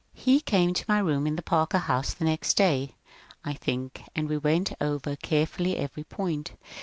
[0.15, 2.95] He came to my room in the Parker House the next day,
[3.45, 6.53] I think, and we went over carefully every point.